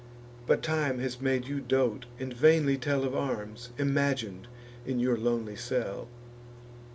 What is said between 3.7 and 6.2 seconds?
imagin'd in your lonely cell.